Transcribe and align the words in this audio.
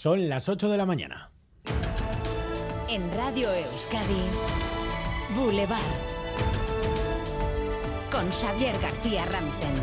Son 0.00 0.30
las 0.30 0.48
8 0.48 0.70
de 0.70 0.78
la 0.78 0.86
mañana. 0.86 1.30
En 2.88 3.02
Radio 3.12 3.52
Euskadi, 3.52 4.22
Boulevard. 5.36 5.78
Con 8.10 8.30
Xavier 8.30 8.74
García 8.80 9.26
Ramsten. 9.26 9.74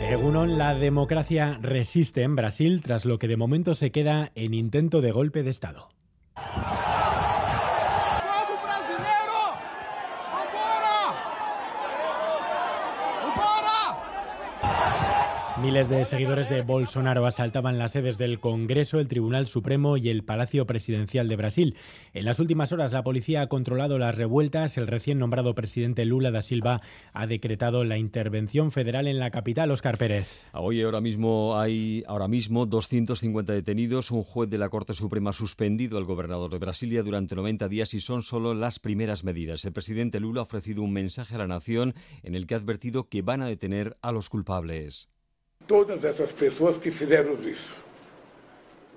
Egunon, 0.00 0.56
la 0.56 0.74
democracia 0.74 1.58
resiste 1.60 2.22
en 2.22 2.36
Brasil 2.36 2.80
tras 2.82 3.04
lo 3.04 3.18
que 3.18 3.28
de 3.28 3.36
momento 3.36 3.74
se 3.74 3.92
queda 3.92 4.32
en 4.34 4.54
intento 4.54 5.02
de 5.02 5.12
golpe 5.12 5.42
de 5.42 5.50
Estado. 5.50 5.90
Miles 15.64 15.88
de 15.88 16.04
seguidores 16.04 16.50
de 16.50 16.60
Bolsonaro 16.60 17.24
asaltaban 17.24 17.78
las 17.78 17.92
sedes 17.92 18.18
del 18.18 18.38
Congreso, 18.38 19.00
el 19.00 19.08
Tribunal 19.08 19.46
Supremo 19.46 19.96
y 19.96 20.10
el 20.10 20.22
Palacio 20.22 20.66
Presidencial 20.66 21.26
de 21.26 21.36
Brasil. 21.36 21.74
En 22.12 22.26
las 22.26 22.38
últimas 22.38 22.72
horas 22.72 22.92
la 22.92 23.02
policía 23.02 23.40
ha 23.40 23.46
controlado 23.46 23.98
las 23.98 24.14
revueltas. 24.14 24.76
El 24.76 24.86
recién 24.86 25.18
nombrado 25.18 25.54
presidente 25.54 26.04
Lula 26.04 26.30
da 26.30 26.42
Silva 26.42 26.82
ha 27.14 27.26
decretado 27.26 27.82
la 27.82 27.96
intervención 27.96 28.72
federal 28.72 29.08
en 29.08 29.18
la 29.18 29.30
capital, 29.30 29.70
Oscar 29.70 29.96
Pérez. 29.96 30.46
Hoy 30.52 30.82
ahora 30.82 31.00
mismo 31.00 31.58
hay 31.58 32.02
ahora 32.08 32.28
mismo 32.28 32.66
250 32.66 33.54
detenidos. 33.54 34.10
Un 34.10 34.22
juez 34.22 34.50
de 34.50 34.58
la 34.58 34.68
Corte 34.68 34.92
Suprema 34.92 35.30
ha 35.30 35.32
suspendido 35.32 35.96
al 35.96 36.04
gobernador 36.04 36.50
de 36.50 36.58
Brasilia 36.58 37.02
durante 37.02 37.36
90 37.36 37.68
días 37.68 37.94
y 37.94 38.00
son 38.00 38.22
solo 38.22 38.52
las 38.52 38.80
primeras 38.80 39.24
medidas. 39.24 39.64
El 39.64 39.72
presidente 39.72 40.20
Lula 40.20 40.40
ha 40.40 40.44
ofrecido 40.44 40.82
un 40.82 40.92
mensaje 40.92 41.36
a 41.36 41.38
la 41.38 41.46
nación 41.46 41.94
en 42.22 42.34
el 42.34 42.46
que 42.46 42.52
ha 42.52 42.58
advertido 42.58 43.08
que 43.08 43.22
van 43.22 43.40
a 43.40 43.46
detener 43.46 43.96
a 44.02 44.12
los 44.12 44.28
culpables. 44.28 45.13
Todas 45.66 46.04
essas 46.04 46.30
pessoas 46.32 46.76
que 46.76 46.90
fizeram 46.90 47.34
isso 47.34 47.74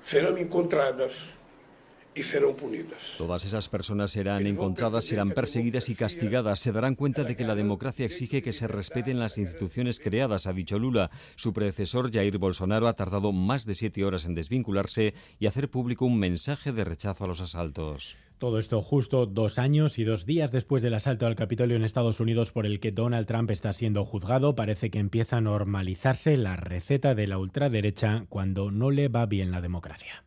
serão 0.04 0.38
encontradas 0.38 1.30
y 2.18 2.24
serán 2.24 2.56
punidas. 2.56 3.16
Todas 3.18 3.46
esas 3.46 3.70
personas 3.70 4.12
serán 4.12 4.46
encontradas, 4.48 5.06
serán 5.06 5.32
perseguidas 5.32 5.90
y 5.90 5.96
castigadas. 5.96 6.60
Se 6.60 6.72
darán 6.72 6.96
cuenta 6.96 7.24
de 7.24 7.36
que 7.36 7.44
la 7.44 7.56
democracia 7.56 8.06
exige 8.06 8.42
que 8.42 8.54
se 8.54 8.68
respeten 8.68 9.20
las 9.20 9.38
instituciones 9.38 10.00
creadas, 10.00 10.48
ha 10.48 10.54
dicho 10.54 10.80
Lula. 10.80 11.12
Su 11.36 11.54
predecesor, 11.54 12.12
Jair 12.12 12.38
Bolsonaro, 12.40 12.88
ha 12.88 12.94
tardado 12.94 13.32
más 13.32 13.66
de 13.66 13.76
siete 13.76 14.04
horas 14.04 14.26
en 14.26 14.34
desvincularse 14.34 15.14
y 15.40 15.46
hacer 15.46 15.70
público 15.70 16.06
un 16.06 16.18
mensaje 16.18 16.72
de 16.72 16.84
rechazo 16.84 17.26
a 17.26 17.28
los 17.28 17.42
asaltos. 17.42 18.18
Todo 18.40 18.60
esto 18.60 18.82
justo 18.82 19.26
dos 19.26 19.58
años 19.58 19.98
y 19.98 20.04
dos 20.04 20.28
días 20.28 20.52
después 20.52 20.84
del 20.84 20.94
asalto 20.94 21.26
al 21.26 21.36
Capitolio 21.36 21.76
en 21.76 21.84
Estados 21.84 22.20
Unidos 22.20 22.52
por 22.52 22.68
el 22.68 22.80
que 22.80 22.92
Donald 22.92 23.26
Trump 23.26 23.50
está 23.50 23.74
siendo 23.74 24.06
juzgado, 24.06 24.56
parece 24.56 24.92
que 24.92 25.00
empieza 25.00 25.38
a 25.38 25.42
normalizarse 25.42 26.38
la 26.38 26.56
receta 26.56 27.16
de 27.16 27.26
la 27.26 27.40
ultraderecha 27.40 28.26
cuando 28.30 28.70
no 28.70 28.92
le 28.92 29.08
va 29.08 29.26
bien 29.26 29.50
la 29.50 29.62
democracia. 29.62 30.27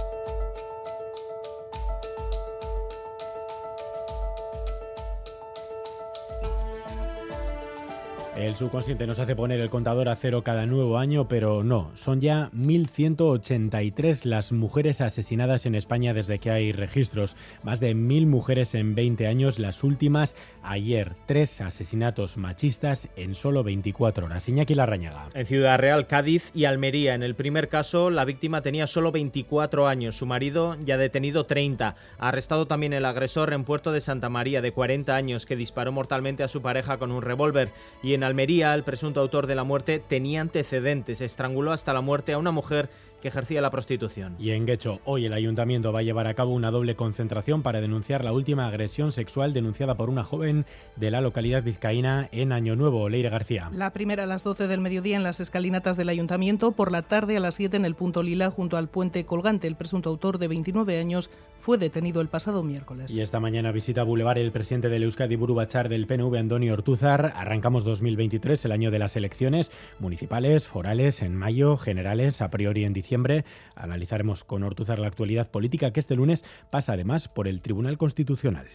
El 8.35 8.55
subconsciente 8.55 9.05
nos 9.05 9.19
hace 9.19 9.35
poner 9.35 9.59
el 9.59 9.69
contador 9.69 10.07
a 10.07 10.15
cero 10.15 10.41
cada 10.41 10.65
nuevo 10.65 10.97
año, 10.97 11.27
pero 11.27 11.65
no, 11.65 11.91
son 11.95 12.21
ya 12.21 12.49
1.183 12.55 14.23
las 14.23 14.53
mujeres 14.53 15.01
asesinadas 15.01 15.65
en 15.65 15.75
España 15.75 16.13
desde 16.13 16.39
que 16.39 16.49
hay 16.49 16.71
registros. 16.71 17.35
Más 17.61 17.81
de 17.81 17.93
1.000 17.93 18.27
mujeres 18.27 18.73
en 18.73 18.95
20 18.95 19.27
años, 19.27 19.59
las 19.59 19.83
últimas 19.83 20.37
ayer. 20.63 21.11
Tres 21.25 21.59
asesinatos 21.59 22.37
machistas 22.37 23.09
en 23.17 23.35
solo 23.35 23.63
24 23.63 24.25
horas. 24.25 24.47
Iñaki 24.47 24.75
Larrañaga. 24.75 25.27
En 25.33 25.45
Ciudad 25.45 25.77
Real, 25.77 26.07
Cádiz 26.07 26.51
y 26.53 26.65
Almería. 26.65 27.15
En 27.15 27.23
el 27.23 27.35
primer 27.35 27.67
caso, 27.67 28.09
la 28.09 28.23
víctima 28.23 28.61
tenía 28.61 28.87
solo 28.87 29.11
24 29.11 29.89
años. 29.89 30.17
Su 30.17 30.25
marido 30.25 30.77
ya 30.79 30.97
detenido 30.97 31.45
30. 31.45 31.95
Ha 32.17 32.27
arrestado 32.27 32.65
también 32.65 32.93
el 32.93 33.05
agresor 33.05 33.51
en 33.51 33.65
Puerto 33.65 33.91
de 33.91 33.99
Santa 33.99 34.29
María, 34.29 34.61
de 34.61 34.71
40 34.71 35.13
años, 35.13 35.45
que 35.45 35.57
disparó 35.57 35.91
mortalmente 35.91 36.43
a 36.43 36.47
su 36.47 36.61
pareja 36.61 36.97
con 36.97 37.11
un 37.11 37.21
revólver. 37.21 37.71
Y 38.01 38.13
en 38.13 38.20
Almería, 38.23 38.73
el 38.73 38.83
presunto 38.83 39.19
autor 39.21 39.47
de 39.47 39.55
la 39.55 39.63
muerte 39.63 39.99
tenía 39.99 40.41
antecedentes, 40.41 41.21
estranguló 41.21 41.71
hasta 41.71 41.93
la 41.93 42.01
muerte 42.01 42.33
a 42.33 42.37
una 42.37 42.51
mujer 42.51 42.89
que 43.21 43.29
ejercía 43.29 43.61
la 43.61 43.69
prostitución. 43.69 44.35
Y 44.39 44.51
en 44.51 44.65
Guecho, 44.65 44.99
hoy 45.05 45.25
el 45.25 45.33
ayuntamiento 45.33 45.93
va 45.93 45.99
a 45.99 46.03
llevar 46.03 46.27
a 46.27 46.33
cabo 46.33 46.51
una 46.51 46.71
doble 46.71 46.95
concentración 46.95 47.61
para 47.61 47.79
denunciar 47.79 48.25
la 48.25 48.33
última 48.33 48.67
agresión 48.67 49.11
sexual 49.11 49.53
denunciada 49.53 49.95
por 49.95 50.09
una 50.09 50.23
joven 50.23 50.65
de 50.95 51.11
la 51.11 51.21
localidad 51.21 51.63
vizcaína 51.63 52.27
en 52.31 52.51
Año 52.51 52.75
Nuevo, 52.75 53.07
Leire 53.07 53.29
García. 53.29 53.69
La 53.71 53.91
primera 53.93 54.23
a 54.23 54.27
las 54.27 54.43
12 54.43 54.67
del 54.67 54.81
mediodía 54.81 55.15
en 55.15 55.23
las 55.23 55.39
escalinatas 55.39 55.97
del 55.97 56.09
ayuntamiento, 56.09 56.71
por 56.71 56.91
la 56.91 57.03
tarde 57.03 57.37
a 57.37 57.39
las 57.39 57.55
7 57.55 57.77
en 57.77 57.85
el 57.85 57.95
punto 57.95 58.23
Lila 58.23 58.49
junto 58.49 58.77
al 58.77 58.89
puente 58.89 59.23
colgante. 59.23 59.67
El 59.67 59.75
presunto 59.75 60.09
autor 60.09 60.39
de 60.39 60.47
29 60.47 60.99
años 60.99 61.29
fue 61.59 61.77
detenido 61.77 62.21
el 62.21 62.27
pasado 62.27 62.63
miércoles. 62.63 63.15
Y 63.15 63.21
esta 63.21 63.39
mañana 63.39 63.71
visita 63.71 64.03
Boulevard 64.03 64.39
el 64.39 64.51
presidente 64.51 64.89
del 64.89 65.03
Euskadi 65.03 65.35
Burubachar 65.35 65.89
del 65.89 66.07
PNV, 66.07 66.35
Antonio 66.35 66.73
Ortúzar. 66.73 67.33
Arrancamos 67.35 67.83
2023, 67.83 68.65
el 68.65 68.71
año 68.71 68.89
de 68.89 68.99
las 68.99 69.15
elecciones 69.15 69.71
municipales, 69.99 70.67
forales 70.67 71.21
en 71.21 71.35
mayo, 71.35 71.77
generales 71.77 72.41
a 72.41 72.49
priori 72.49 72.83
en 72.83 72.93
diciembre 72.93 73.10
Analizaremos 73.75 74.43
con 74.43 74.63
Ortuzar 74.63 74.99
la 74.99 75.07
actualidad 75.07 75.49
política 75.49 75.91
que 75.91 75.99
este 75.99 76.15
lunes 76.15 76.45
pasa 76.69 76.93
además 76.93 77.27
por 77.27 77.47
el 77.47 77.61
Tribunal 77.61 77.97
Constitucional. 77.97 78.67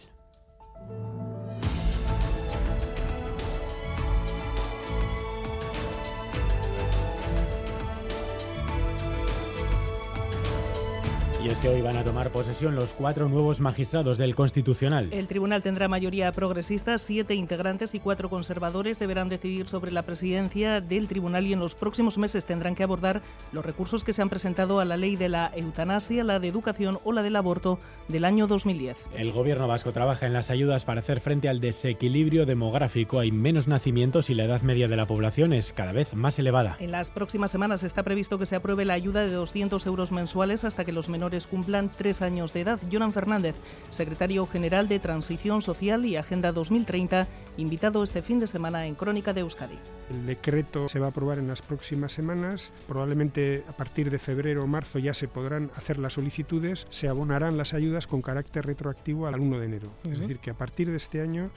Y 11.47 11.49
es 11.49 11.59
que 11.59 11.69
hoy 11.69 11.81
van 11.81 11.95
a 11.95 12.03
tomar 12.03 12.29
posesión 12.29 12.75
los 12.75 12.91
cuatro 12.91 13.29
nuevos 13.29 13.61
magistrados 13.61 14.17
del 14.17 14.35
Constitucional. 14.35 15.07
El 15.13 15.29
tribunal 15.29 15.63
tendrá 15.63 15.87
mayoría 15.87 16.29
progresista, 16.33 16.97
siete 16.97 17.35
integrantes 17.35 17.95
y 17.95 18.01
cuatro 18.01 18.29
conservadores 18.29 18.99
deberán 18.99 19.29
decidir 19.29 19.69
sobre 19.69 19.91
la 19.91 20.01
presidencia 20.01 20.81
del 20.81 21.07
tribunal 21.07 21.47
y 21.47 21.53
en 21.53 21.59
los 21.59 21.73
próximos 21.73 22.17
meses 22.17 22.43
tendrán 22.43 22.75
que 22.75 22.83
abordar 22.83 23.21
los 23.53 23.65
recursos 23.65 24.03
que 24.03 24.11
se 24.11 24.21
han 24.21 24.27
presentado 24.27 24.81
a 24.81 24.85
la 24.85 24.97
ley 24.97 25.15
de 25.15 25.29
la 25.29 25.49
eutanasia, 25.55 26.25
la 26.25 26.41
de 26.41 26.49
educación 26.49 26.99
o 27.05 27.13
la 27.13 27.23
del 27.23 27.37
aborto 27.37 27.79
del 28.09 28.25
año 28.25 28.47
2010. 28.47 29.05
El 29.15 29.31
gobierno 29.31 29.69
vasco 29.69 29.93
trabaja 29.93 30.25
en 30.25 30.33
las 30.33 30.49
ayudas 30.49 30.83
para 30.83 30.99
hacer 30.99 31.21
frente 31.21 31.47
al 31.47 31.61
desequilibrio 31.61 32.45
demográfico. 32.45 33.19
Hay 33.19 33.31
menos 33.31 33.69
nacimientos 33.69 34.29
y 34.29 34.33
la 34.33 34.43
edad 34.43 34.63
media 34.63 34.89
de 34.89 34.97
la 34.97 35.07
población 35.07 35.53
es 35.53 35.71
cada 35.71 35.93
vez 35.93 36.13
más 36.13 36.37
elevada. 36.39 36.75
En 36.81 36.91
las 36.91 37.09
próximas 37.09 37.51
semanas 37.51 37.83
está 37.83 38.03
previsto 38.03 38.37
que 38.37 38.45
se 38.45 38.57
apruebe 38.57 38.83
la 38.83 38.95
ayuda 38.95 39.21
de 39.21 39.31
200 39.31 39.85
euros 39.85 40.11
mensuales 40.11 40.65
hasta 40.65 40.83
que 40.83 40.91
los 40.91 41.07
menores 41.07 41.36
cumplan 41.45 41.91
tres 41.95 42.23
años 42.23 42.53
de 42.53 42.61
edad. 42.61 42.79
Jonan 42.91 43.13
Fernández, 43.13 43.55
secretario 43.91 44.47
general 44.47 44.87
de 44.87 44.99
Transición 44.99 45.61
Social 45.61 46.05
y 46.05 46.15
Agenda 46.15 46.51
2030, 46.51 47.27
invitado 47.57 48.01
este 48.01 48.23
fin 48.23 48.39
de 48.39 48.47
semana 48.47 48.87
en 48.87 48.95
Crónica 48.95 49.33
de 49.33 49.41
Euskadi. 49.41 49.77
El 50.09 50.25
decreto 50.25 50.87
se 50.87 50.99
va 50.99 51.07
a 51.07 51.09
aprobar 51.09 51.37
en 51.37 51.47
las 51.47 51.61
próximas 51.61 52.13
semanas. 52.13 52.71
Probablemente 52.87 53.63
a 53.67 53.73
partir 53.73 54.09
de 54.09 54.17
febrero 54.17 54.61
o 54.61 54.67
marzo 54.67 54.97
ya 54.99 55.13
se 55.13 55.27
podrán 55.27 55.69
hacer 55.75 55.99
las 55.99 56.13
solicitudes. 56.13 56.87
Se 56.89 57.07
abonarán 57.07 57.57
las 57.57 57.73
ayudas 57.73 58.07
con 58.07 58.21
carácter 58.21 58.65
retroactivo 58.65 59.27
al 59.27 59.39
1 59.39 59.59
de 59.59 59.65
enero. 59.65 59.91
Es 60.09 60.19
decir, 60.19 60.39
que 60.39 60.49
a 60.49 60.57
partir 60.57 60.89
de 60.89 60.97
este 60.97 61.21
año 61.21 61.51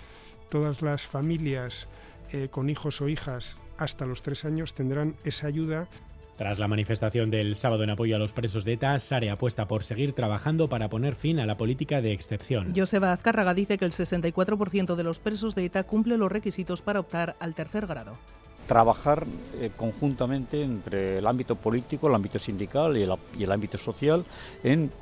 todas 0.49 0.83
las 0.83 1.07
familias 1.07 1.89
eh, 2.33 2.49
con 2.51 2.69
hijos 2.69 3.01
o 3.01 3.09
hijas 3.09 3.59
hasta 3.79 4.05
los 4.05 4.23
tres 4.23 4.45
años 4.45 4.75
tendrán 4.75 5.17
esa 5.25 5.47
ayuda 5.47 5.89
tras 6.41 6.59
la 6.59 6.69
manifestación 6.69 7.31
del 7.31 7.55
sábado 7.55 7.85
en 7.85 7.91
apoyo 7.91 8.17
a 8.17 8.19
los 8.19 8.33
presos 8.33 8.65
de 8.65 8.73
ETA, 8.73 8.99
Sare 8.99 9.29
apuesta 9.29 9.69
por 9.69 9.83
seguir 9.83 10.15
trabajando 10.15 10.71
para 10.71 10.89
poner 10.89 11.15
fin 11.15 11.39
a 11.39 11.45
la 11.45 11.59
política 11.59 12.01
de 12.01 12.15
excepción. 12.15 12.73
Joseba 12.75 13.13
Azcárraga 13.13 13.53
dice 13.53 13.77
que 13.77 13.85
el 13.85 13.93
64% 13.93 14.95
de 14.95 15.03
los 15.03 15.19
presos 15.19 15.55
de 15.55 15.67
ETA 15.67 15.83
cumple 15.83 16.17
los 16.17 16.33
requisitos 16.33 16.81
para 16.81 17.01
optar 17.01 17.37
al 17.41 17.55
tercer 17.55 17.87
grado 17.87 18.17
trabajar 18.71 19.27
eh, 19.59 19.73
conjuntamente 19.77 20.63
entre 20.63 21.19
el 21.19 21.27
ámbito 21.27 21.57
político, 21.57 22.07
el 22.07 22.15
ámbito 22.15 22.39
sindical 22.39 22.97
y 22.97 23.03
el, 23.03 23.51
ámbito 23.51 23.77
social 23.77 24.25
en 24.63 24.93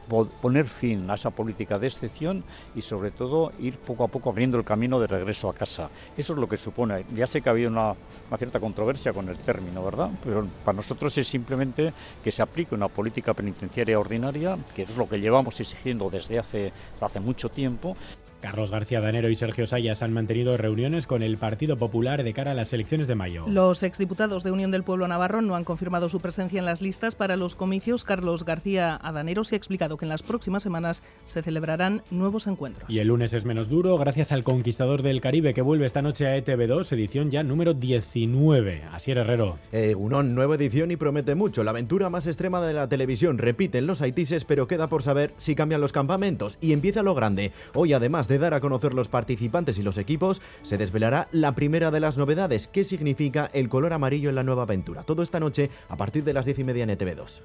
poner 0.40 0.68
fin 0.68 1.10
a 1.10 1.16
esa 1.16 1.28
política 1.28 1.78
de 1.78 1.86
excepción 1.86 2.44
y 2.74 2.80
sobre 2.80 3.10
todo 3.10 3.52
ir 3.58 3.76
poco 3.76 4.04
a 4.04 4.08
poco 4.08 4.30
abriendo 4.30 4.56
el 4.56 4.64
camino 4.64 4.98
de 4.98 5.06
regreso 5.06 5.50
a 5.50 5.52
casa. 5.52 5.90
Eso 6.16 6.32
es 6.32 6.38
lo 6.38 6.48
que 6.48 6.56
supone. 6.56 7.04
Ya 7.14 7.26
sé 7.26 7.42
que 7.42 7.50
ha 7.50 7.52
habido 7.52 7.68
una, 7.68 7.92
una 8.28 8.38
cierta 8.38 8.58
controversia 8.58 9.12
con 9.12 9.28
el 9.28 9.36
término, 9.36 9.84
¿verdad? 9.84 10.08
Pero 10.24 10.46
para 10.64 10.76
nosotros 10.76 11.18
es 11.18 11.28
simplemente 11.28 11.92
que 12.24 12.32
se 12.32 12.40
aplique 12.40 12.74
una 12.74 12.88
política 12.88 13.34
penitenciaria 13.34 14.00
ordinaria, 14.00 14.56
que 14.74 14.84
es 14.84 14.96
lo 14.96 15.06
que 15.06 15.20
llevamos 15.20 15.60
exigiendo 15.60 16.08
desde 16.08 16.38
hace, 16.38 16.72
hace 17.02 17.20
mucho 17.20 17.50
tiempo. 17.50 17.94
Carlos 18.40 18.70
García 18.70 19.00
Danero 19.00 19.28
y 19.28 19.34
Sergio 19.34 19.66
Sayas 19.66 20.02
han 20.02 20.12
mantenido 20.12 20.56
reuniones 20.56 21.06
con 21.06 21.22
el 21.22 21.38
Partido 21.38 21.76
Popular 21.76 22.22
de 22.22 22.32
cara 22.32 22.52
a 22.52 22.54
las 22.54 22.72
elecciones 22.72 23.08
de 23.08 23.16
mayo. 23.16 23.44
Los 23.48 23.82
exdiputados 23.82 24.44
de 24.44 24.52
Unión 24.52 24.70
del 24.70 24.84
Pueblo 24.84 25.08
Navarro 25.08 25.42
no 25.42 25.56
han 25.56 25.64
confirmado 25.64 26.08
su 26.08 26.20
presencia 26.20 26.58
en 26.58 26.64
las 26.64 26.80
listas 26.80 27.16
para 27.16 27.36
los 27.36 27.56
comicios. 27.56 28.04
Carlos 28.04 28.44
García 28.44 28.96
Adanero 29.02 29.42
se 29.42 29.56
ha 29.56 29.58
explicado 29.58 29.96
que 29.96 30.04
en 30.04 30.10
las 30.10 30.22
próximas 30.22 30.62
semanas 30.62 31.02
se 31.24 31.42
celebrarán 31.42 32.02
nuevos 32.10 32.46
encuentros. 32.46 32.88
Y 32.88 33.00
el 33.00 33.08
lunes 33.08 33.34
es 33.34 33.44
menos 33.44 33.68
duro 33.68 33.98
gracias 33.98 34.30
al 34.30 34.44
Conquistador 34.44 35.02
del 35.02 35.20
Caribe 35.20 35.52
que 35.52 35.62
vuelve 35.62 35.86
esta 35.86 36.02
noche 36.02 36.26
a 36.28 36.36
ETV2, 36.36 36.92
edición 36.92 37.30
ya 37.30 37.42
número 37.42 37.74
19. 37.74 38.84
Así 38.92 39.10
era 39.10 39.22
Herrero. 39.22 39.58
Eh, 39.72 39.94
Unón, 39.96 40.34
nueva 40.34 40.54
edición 40.54 40.92
y 40.92 40.96
promete 40.96 41.34
mucho. 41.34 41.64
La 41.64 41.72
aventura 41.72 42.08
más 42.08 42.26
extrema 42.28 42.64
de 42.64 42.72
la 42.72 42.88
televisión. 42.88 43.38
Repiten 43.38 43.86
los 43.86 44.00
haitises, 44.00 44.44
pero 44.44 44.68
queda 44.68 44.88
por 44.88 45.02
saber 45.02 45.34
si 45.38 45.56
cambian 45.56 45.80
los 45.80 45.92
campamentos. 45.92 46.56
Y 46.60 46.72
empieza 46.72 47.02
lo 47.02 47.14
grande. 47.14 47.52
Hoy, 47.74 47.92
además 47.92 48.27
de 48.28 48.38
dar 48.38 48.54
a 48.54 48.60
conocer 48.60 48.94
los 48.94 49.08
participantes 49.08 49.78
y 49.78 49.82
los 49.82 49.98
equipos, 49.98 50.40
se 50.62 50.78
desvelará 50.78 51.28
la 51.32 51.54
primera 51.54 51.90
de 51.90 52.00
las 52.00 52.16
novedades, 52.16 52.68
qué 52.68 52.84
significa 52.84 53.50
el 53.52 53.68
color 53.68 53.92
amarillo 53.92 54.28
en 54.28 54.36
la 54.36 54.44
nueva 54.44 54.62
aventura. 54.62 55.02
Todo 55.02 55.22
esta 55.22 55.40
noche 55.40 55.70
a 55.88 55.96
partir 55.96 56.24
de 56.24 56.32
las 56.34 56.44
10 56.44 56.60
y 56.60 56.64
media 56.64 56.84
en 56.84 56.90
ETV2. 56.90 57.40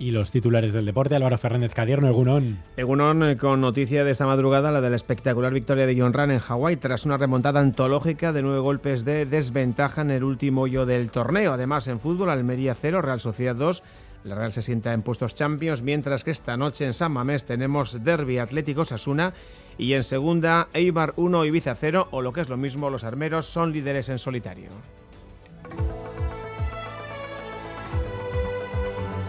Y 0.00 0.12
los 0.12 0.30
titulares 0.30 0.72
del 0.72 0.86
deporte, 0.86 1.16
Álvaro 1.16 1.38
Fernández 1.38 1.74
Cadierno, 1.74 2.08
Egunon. 2.08 2.60
Egunon 2.76 3.22
eh, 3.24 3.36
con 3.36 3.60
noticia 3.60 4.04
de 4.04 4.12
esta 4.12 4.26
madrugada, 4.26 4.70
la 4.70 4.80
de 4.80 4.90
la 4.90 4.96
espectacular 4.96 5.52
victoria 5.52 5.86
de 5.86 6.00
John 6.00 6.12
Ran 6.12 6.30
en 6.30 6.38
Hawái 6.38 6.76
tras 6.76 7.04
una 7.04 7.16
remontada 7.16 7.58
antológica 7.58 8.32
de 8.32 8.42
nueve 8.42 8.60
golpes 8.60 9.04
de 9.04 9.26
desventaja 9.26 10.02
en 10.02 10.12
el 10.12 10.22
último 10.22 10.62
hoyo 10.62 10.86
del 10.86 11.10
torneo. 11.10 11.52
Además, 11.52 11.88
en 11.88 11.98
fútbol, 11.98 12.30
Almería 12.30 12.76
0, 12.76 13.02
Real 13.02 13.18
Sociedad 13.18 13.56
2, 13.56 13.82
la 14.24 14.34
Real 14.34 14.52
se 14.52 14.62
sienta 14.62 14.92
en 14.92 15.02
puestos 15.02 15.34
champions, 15.34 15.82
mientras 15.82 16.24
que 16.24 16.30
esta 16.30 16.56
noche 16.56 16.84
en 16.84 16.94
San 16.94 17.12
Mamés 17.12 17.44
tenemos 17.44 18.02
Derby 18.04 18.38
Atlético 18.38 18.84
Sasuna 18.84 19.32
y 19.78 19.92
en 19.92 20.04
segunda 20.04 20.68
Eibar 20.72 21.14
1, 21.16 21.44
Ibiza 21.44 21.74
0 21.74 22.08
o 22.10 22.22
lo 22.22 22.32
que 22.32 22.40
es 22.40 22.48
lo 22.48 22.56
mismo, 22.56 22.90
los 22.90 23.04
armeros 23.04 23.46
son 23.46 23.72
líderes 23.72 24.08
en 24.08 24.18
solitario. 24.18 24.70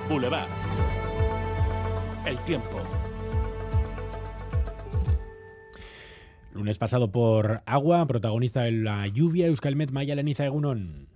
Boulevard. 0.10 0.50
El 2.26 2.40
tiempo. 2.40 2.78
Lunes 6.52 6.78
pasado 6.80 7.12
por 7.12 7.62
agua, 7.66 8.06
protagonista 8.08 8.64
de 8.64 8.72
la 8.72 9.08
lluvia, 9.08 9.46
Euskalmet 9.48 9.92
Maya 9.92 10.16
Leniza 10.16 10.46
Egunon. 10.46 11.08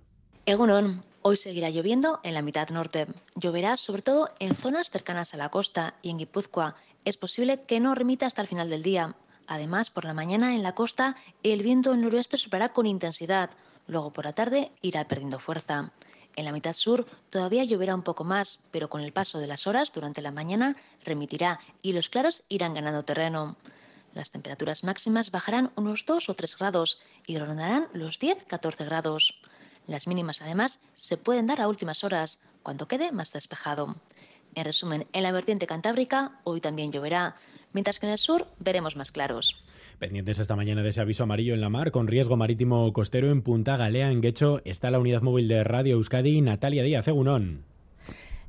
Egunon, 0.46 1.02
hoy 1.26 1.38
seguirá 1.38 1.70
lloviendo 1.70 2.20
en 2.22 2.34
la 2.34 2.42
mitad 2.42 2.68
norte. 2.68 3.06
Lloverá 3.34 3.78
sobre 3.78 4.02
todo 4.02 4.30
en 4.40 4.54
zonas 4.54 4.90
cercanas 4.90 5.32
a 5.32 5.38
la 5.38 5.48
costa 5.48 5.94
y 6.02 6.10
en 6.10 6.18
Guipúzcoa. 6.18 6.76
Es 7.06 7.16
posible 7.16 7.62
que 7.62 7.80
no 7.80 7.94
remita 7.94 8.26
hasta 8.26 8.42
el 8.42 8.48
final 8.48 8.68
del 8.68 8.82
día. 8.82 9.14
Además, 9.46 9.88
por 9.88 10.04
la 10.04 10.12
mañana 10.12 10.54
en 10.54 10.62
la 10.62 10.74
costa 10.74 11.16
el 11.42 11.62
viento 11.62 11.94
en 11.94 12.02
noroeste 12.02 12.36
superará 12.36 12.74
con 12.74 12.84
intensidad. 12.84 13.48
Luego 13.86 14.12
por 14.12 14.26
la 14.26 14.34
tarde 14.34 14.70
irá 14.82 15.08
perdiendo 15.08 15.38
fuerza. 15.38 15.92
En 16.36 16.44
la 16.44 16.52
mitad 16.52 16.74
sur 16.74 17.06
todavía 17.30 17.64
lloverá 17.64 17.94
un 17.94 18.02
poco 18.02 18.24
más, 18.24 18.58
pero 18.70 18.90
con 18.90 19.00
el 19.00 19.14
paso 19.14 19.38
de 19.38 19.46
las 19.46 19.66
horas 19.66 19.92
durante 19.94 20.20
la 20.20 20.30
mañana 20.30 20.76
remitirá 21.04 21.58
y 21.80 21.94
los 21.94 22.10
claros 22.10 22.42
irán 22.50 22.74
ganando 22.74 23.02
terreno. 23.02 23.56
Las 24.12 24.30
temperaturas 24.30 24.84
máximas 24.84 25.30
bajarán 25.30 25.72
unos 25.76 26.04
2 26.04 26.28
o 26.28 26.34
3 26.34 26.58
grados 26.58 26.98
y 27.26 27.38
rondarán 27.38 27.88
los 27.94 28.20
10-14 28.20 28.84
grados. 28.84 29.40
Las 29.86 30.06
mínimas 30.06 30.40
además 30.42 30.80
se 30.94 31.16
pueden 31.16 31.46
dar 31.46 31.60
a 31.60 31.68
últimas 31.68 32.04
horas, 32.04 32.42
cuando 32.62 32.88
quede 32.88 33.12
más 33.12 33.32
despejado. 33.32 33.96
En 34.54 34.64
resumen, 34.64 35.06
en 35.12 35.22
la 35.22 35.32
vertiente 35.32 35.66
cantábrica 35.66 36.40
hoy 36.44 36.60
también 36.60 36.92
lloverá, 36.92 37.36
mientras 37.72 37.98
que 37.98 38.06
en 38.06 38.12
el 38.12 38.18
sur 38.18 38.46
veremos 38.58 38.96
más 38.96 39.12
claros. 39.12 39.56
Pendientes 39.98 40.38
esta 40.38 40.56
mañana 40.56 40.82
de 40.82 40.88
ese 40.88 41.00
aviso 41.00 41.24
amarillo 41.24 41.54
en 41.54 41.60
la 41.60 41.68
mar 41.68 41.90
con 41.90 42.06
riesgo 42.06 42.36
marítimo 42.36 42.92
costero 42.92 43.30
en 43.30 43.42
Punta 43.42 43.76
Galea, 43.76 44.10
en 44.10 44.20
Guecho, 44.20 44.60
está 44.64 44.90
la 44.90 44.98
unidad 44.98 45.22
móvil 45.22 45.48
de 45.48 45.64
Radio 45.64 45.94
Euskadi, 45.94 46.40
Natalia 46.40 46.82
Díaz, 46.82 47.06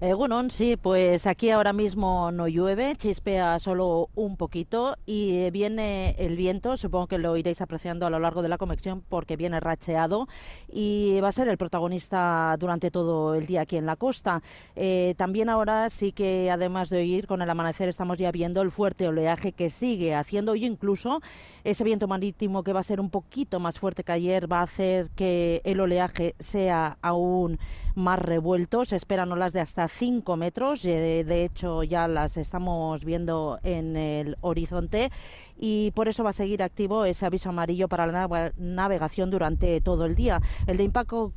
Egunon. 0.02 0.48
Eh, 0.48 0.50
sí, 0.52 0.76
pues 0.76 1.26
aquí 1.26 1.50
ahora 1.52 1.72
mismo 1.72 2.30
no 2.32 2.50
llueve, 2.50 2.96
chispea 2.98 3.60
solo 3.60 4.10
un 4.14 4.36
poquito 4.36 4.98
y 5.06 5.50
viene 5.52 6.16
el 6.20 6.36
viento, 6.36 6.76
supongo 6.76 7.08
que 7.08 7.18
lo 7.18 7.38
iréis 7.38 7.62
apreciando 7.62 8.06
a 8.06 8.10
lo 8.10 8.20
largo 8.20 8.42
de 8.42 8.50
la 8.50 8.58
conexión 8.58 9.02
porque 9.08 9.38
viene 9.38 9.62
racheado 9.62 10.28
y 10.70 11.18
va 11.22 11.30
a 11.30 11.32
ser 11.32 11.48
el 11.48 11.58
protagonista 11.58 12.58
durante 12.60 12.92
todo 12.92 13.36
el 13.36 13.46
día 13.46 13.62
aquí 13.62 13.78
en 13.78 13.86
la 13.86 13.96
costa. 13.96 14.42
Eh, 14.76 15.14
también 15.18 15.48
ahora 15.48 15.90
sí 15.90 16.12
que 16.12 16.52
además 16.52 16.90
de 16.90 16.98
oír 16.98 17.26
con 17.26 17.42
el 17.42 17.50
amanecer 17.50 17.88
estamos 17.88 18.18
ya 18.18 18.32
viendo 18.34 18.62
el 18.62 18.72
fuerte 18.72 19.08
oleaje 19.08 19.54
que 19.54 19.70
sigue 19.70 20.14
haciendo 20.14 20.52
hoy 20.52 20.66
incluso 20.66 21.22
ese 21.64 21.86
viento 21.86 22.08
marítimo 22.08 22.64
que 22.64 22.74
va 22.74 22.82
a 22.82 22.84
ser 22.84 23.00
un 23.00 23.10
poquito 23.10 23.62
más 23.62 23.80
fuerte 23.80 24.04
que 24.04 24.12
ayer 24.12 24.52
va 24.52 24.60
a 24.60 24.64
hacer 24.64 25.10
que 25.12 25.62
el 25.64 25.80
oleaje 25.80 26.36
sea 26.40 26.98
aún 27.02 27.60
más 27.96 28.20
revuelto. 28.20 28.86
Se 28.86 28.96
esperan 28.96 29.32
olas 29.32 29.54
de 29.54 29.62
hasta 29.62 29.88
5 29.88 30.38
metros, 30.38 30.84
de 30.84 31.44
hecho 31.44 31.84
ya 31.84 32.08
las 32.08 32.38
estamos 32.38 33.04
viendo 33.04 33.60
en 33.64 33.96
el 33.96 34.38
horizonte 34.42 35.12
y 35.58 35.92
por 35.92 36.08
eso 36.08 36.24
va 36.24 36.32
a 36.32 36.34
seguir 36.34 36.64
activo 36.64 37.06
ese 37.06 37.26
aviso 37.26 37.50
amarillo 37.50 37.88
para 37.88 38.08
la 38.08 38.52
navegación 38.58 39.32
durante 39.32 39.82
todo 39.82 40.06
el 40.06 40.16
día. 40.16 40.42
El 40.68 40.78
de 40.78 40.84
impacto 40.84 41.34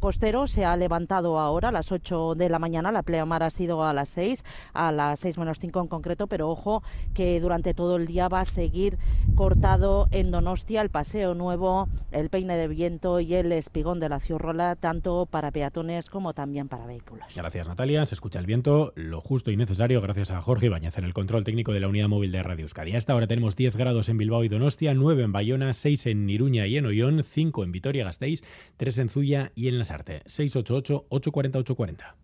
costero 0.00 0.46
se 0.46 0.64
ha 0.64 0.76
levantado 0.76 1.38
ahora 1.38 1.68
a 1.68 1.72
las 1.72 1.92
8 1.92 2.34
de 2.34 2.48
la 2.48 2.58
mañana, 2.58 2.92
la 2.92 3.02
pleamar 3.02 3.42
ha 3.42 3.50
sido 3.50 3.84
a 3.84 3.92
las 3.92 4.08
6, 4.10 4.44
a 4.72 4.92
las 4.92 5.20
6 5.20 5.38
menos 5.38 5.58
5 5.58 5.80
en 5.80 5.88
concreto, 5.88 6.26
pero 6.26 6.48
ojo 6.50 6.82
que 7.14 7.40
durante 7.40 7.74
todo 7.74 7.96
el 7.96 8.06
día 8.06 8.28
va 8.28 8.40
a 8.40 8.44
seguir 8.44 8.98
cortado 9.34 10.08
en 10.10 10.30
Donostia 10.30 10.82
el 10.82 10.90
Paseo 10.90 11.34
Nuevo, 11.34 11.88
el 12.12 12.30
Peine 12.30 12.56
de 12.56 12.68
Viento 12.68 13.20
y 13.20 13.34
el 13.34 13.52
Espigón 13.52 14.00
de 14.00 14.08
la 14.08 14.20
Ciurrola, 14.20 14.76
tanto 14.76 15.26
para 15.26 15.50
peatones 15.50 16.10
como 16.10 16.34
también 16.34 16.68
para 16.68 16.86
vehículos. 16.86 17.26
Gracias 17.34 17.66
Natalia, 17.66 18.06
se 18.06 18.14
escucha 18.14 18.38
el 18.38 18.46
viento, 18.46 18.92
lo 18.94 19.20
justo 19.20 19.50
y 19.50 19.56
necesario, 19.56 20.00
gracias 20.00 20.30
a 20.30 20.40
Jorge 20.40 20.66
Ibáñez 20.66 20.98
en 20.98 21.04
el 21.04 21.14
control 21.14 21.44
técnico 21.44 21.72
de 21.72 21.80
la 21.80 21.88
unidad 21.88 22.08
móvil 22.08 22.32
de 22.32 22.42
Radio 22.42 22.64
Euskadi. 22.64 22.94
Hasta 22.94 23.12
ahora 23.12 23.26
tenemos 23.26 23.55
10 23.56 23.76
grados 23.76 24.08
en 24.08 24.18
Bilbao 24.18 24.44
y 24.44 24.48
Donostia, 24.48 24.94
9 24.94 25.24
en 25.24 25.32
Bayona, 25.32 25.72
6 25.72 26.06
en 26.06 26.30
Iruña 26.30 26.66
y 26.66 26.76
en 26.76 26.86
Ollón, 26.86 27.24
5 27.24 27.64
en 27.64 27.72
Vitoria-Gasteiz, 27.72 28.44
3 28.76 28.98
en 28.98 29.08
Zuya 29.08 29.52
y 29.54 29.68
en 29.68 29.78
Lasarte. 29.78 30.22
688-840-840. 30.26 32.14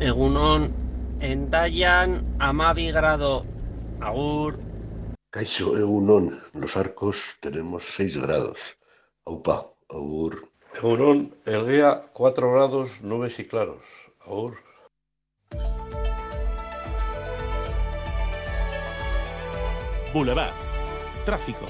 Egunon, 0.00 0.72
en 1.20 1.50
Dayan, 1.50 2.22
Amavi 2.38 2.92
grado. 2.92 3.42
Agur. 4.00 4.58
Caixo 5.30 5.76
Egunon, 5.76 6.40
los 6.54 6.76
arcos 6.76 7.34
tenemos 7.40 7.84
6 7.84 8.18
grados. 8.18 8.76
Aupa, 9.24 9.70
Agur. 9.90 10.48
Egunon, 10.74 11.34
Elguea, 11.44 12.10
4 12.12 12.52
grados, 12.52 13.02
nubes 13.02 13.38
y 13.38 13.44
claros. 13.44 13.82
Agur. 14.24 14.65
Boulevard. 20.16 20.54
Tráfico. 21.26 21.66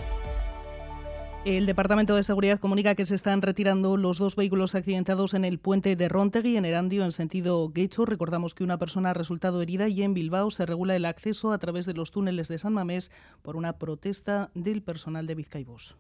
El 1.45 1.67
Departamento 1.67 2.15
de 2.15 2.23
Seguridad 2.23 2.61
comunica 2.61 2.95
que 2.95 3.05
se 3.05 3.17
están 3.17 3.43
retirando 3.43 3.97
los 3.97 4.19
dos 4.19 4.37
vehículos 4.37 4.77
accidentados 4.77 5.35
en 5.35 5.45
el 5.45 5.59
puente 5.59 5.97
de 5.97 6.09
Rontegui, 6.09 6.57
en 6.57 6.65
Erandio, 6.65 7.05
en 7.05 7.11
sentido 7.11 7.69
Guecho. 7.71 8.05
Recordamos 8.05 8.55
que 8.55 8.63
una 8.63 8.79
persona 8.79 9.11
ha 9.11 9.15
resultado 9.15 9.63
herida 9.63 9.89
y 9.89 10.01
en 10.05 10.15
Bilbao 10.15 10.53
se 10.53 10.65
regula 10.65 10.95
el 10.95 11.07
acceso 11.07 11.51
a 11.51 11.59
través 11.59 11.87
de 11.87 11.95
los 11.95 12.13
túneles 12.13 12.47
de 12.47 12.61
San 12.61 12.73
Mamés 12.73 13.11
por 13.43 13.57
una 13.57 13.79
protesta 13.79 14.53
del 14.55 14.81
personal 14.81 15.27
de 15.27 15.35
Vizcaibus. 15.35 15.97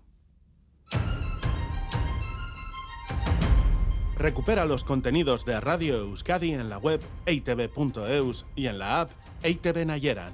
Recupera 4.17 4.67
los 4.67 4.85
contenidos 4.85 5.45
de 5.45 5.59
Radio 5.59 5.97
Euskadi 5.97 6.53
en 6.53 6.71
la 6.71 6.79
web 6.79 7.00
eitv.eus 7.26 8.47
y 8.55 8.69
en 8.69 8.79
la 8.79 9.00
app 9.00 9.11
EITV 9.43 9.85
Nayeran. 9.85 10.33